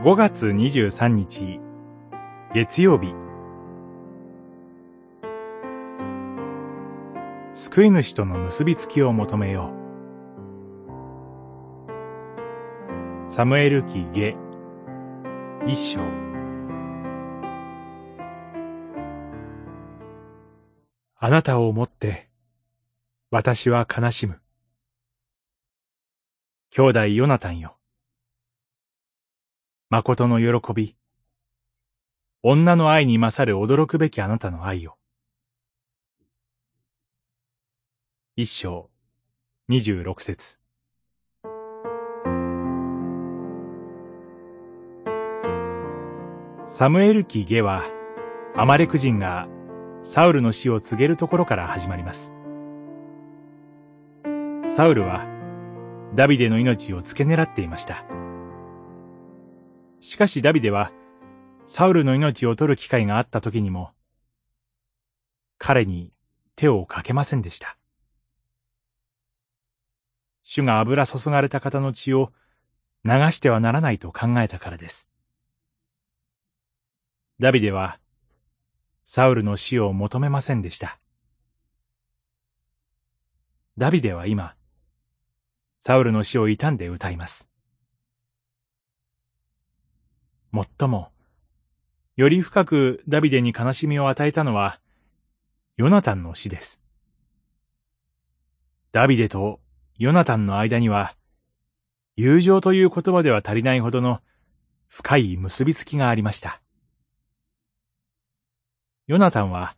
[0.00, 1.58] 5月23日。
[2.54, 3.12] 月曜日。
[7.52, 9.72] 救い主との結びつきを求めよ
[13.26, 13.32] う。
[13.32, 14.36] サムエル記下。
[15.66, 16.00] 一章。
[21.16, 22.28] あなたを思って
[23.32, 24.38] 私は悲しむ。
[26.70, 27.77] 兄弟ヨナタンよ。
[29.90, 30.96] 誠の喜び。
[32.42, 34.96] 女の愛に勝る驚くべきあなたの愛を。
[38.36, 38.90] 一章、
[39.66, 40.58] 二十六節。
[46.66, 47.82] サムエル記下は、
[48.54, 49.48] アマレク人が
[50.02, 52.34] サウルの死を告げるところから始まります。
[54.66, 55.24] サウルは、
[56.14, 58.17] ダビデの命を付け狙っていました。
[60.00, 60.92] しかしダビデは、
[61.66, 63.90] サウルの命を取る機会があった時にも、
[65.58, 66.12] 彼に
[66.56, 67.76] 手をかけませんでした。
[70.44, 72.32] 主が油注がれた方の血を
[73.04, 75.10] 流してはならないと考えたからです。
[77.40, 77.98] ダビデは、
[79.04, 80.98] サウルの死を求めませんでした。
[83.76, 84.54] ダビデは今、
[85.80, 87.48] サウルの死を悼んで歌います。
[90.50, 91.10] もっとも、
[92.16, 94.80] より深くダビデに悲しみを与えたのは、
[95.76, 96.82] ヨナタンの死です。
[98.90, 99.60] ダビデと
[99.98, 101.14] ヨナタンの間には、
[102.16, 104.20] 友情という言葉では足りないほどの
[104.88, 106.60] 深い結びつきがありました。
[109.06, 109.76] ヨナタンは、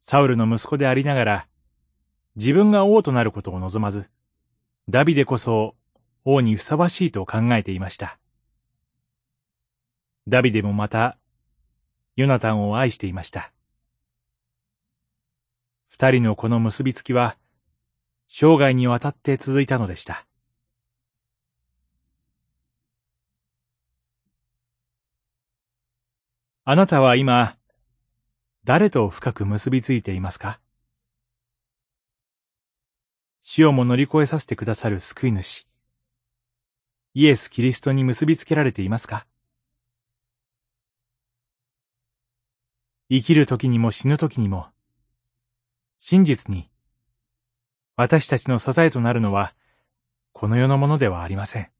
[0.00, 1.46] サウルの息子でありながら、
[2.36, 4.08] 自分が王となることを望まず、
[4.88, 5.74] ダビデこそ
[6.24, 8.19] 王にふさわしいと考えていました。
[10.28, 11.18] ダビデもまた、
[12.16, 13.52] ヨナタンを愛していました。
[15.88, 17.36] 二人のこの結びつきは、
[18.28, 20.26] 生涯にわたって続いたのでした。
[26.64, 27.56] あなたは今、
[28.62, 30.60] 誰と深く結びついていますか？
[33.42, 35.66] 死をも乗り越えさせてくださる救い主、
[37.14, 39.26] イエス・キリストに結びつけられていますか？
[43.12, 44.68] 生きる時にも死ぬ時にも、
[45.98, 46.70] 真実に、
[47.96, 49.52] 私たちの支えとなるのは、
[50.32, 51.70] この世のものではありません。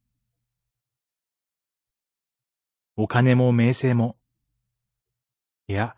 [2.97, 4.17] お金も名声も、
[5.69, 5.95] いや、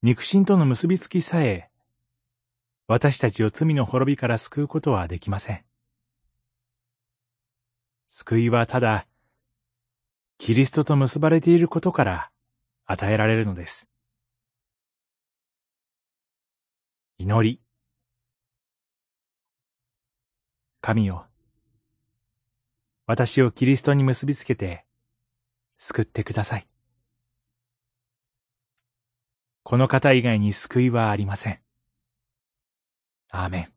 [0.00, 1.70] 肉親との結びつきさえ、
[2.86, 5.64] 私たちを罪の滅びから救うことはできません。
[8.08, 9.06] 救いはただ、
[10.38, 12.31] キリストと結ばれていることから
[12.92, 13.88] 与えられるのです。
[17.16, 17.62] 祈り。
[20.82, 21.26] 神よ。
[23.06, 24.84] 私をキリストに結びつけて
[25.78, 26.68] 救ってください。
[29.62, 31.60] この方以外に救いはありません。
[33.30, 33.71] アーメン。